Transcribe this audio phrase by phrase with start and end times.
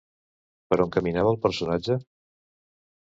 [0.71, 1.99] Per on caminava el personatge?